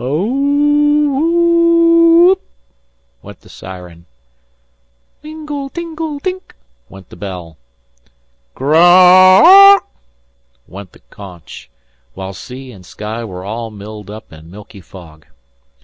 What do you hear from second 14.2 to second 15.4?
in milky fog.